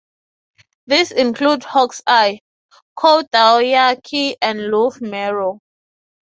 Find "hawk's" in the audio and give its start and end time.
1.63-2.01